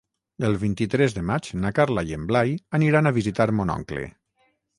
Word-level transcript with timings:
El 0.47 0.55
vint-i-tres 0.61 1.13
de 1.17 1.21
maig 1.31 1.49
na 1.65 1.71
Carla 1.81 2.05
i 2.13 2.17
en 2.17 2.25
Blai 2.33 2.55
aniran 2.79 3.11
a 3.11 3.13
visitar 3.19 3.49
mon 3.61 3.75
oncle. 3.77 4.09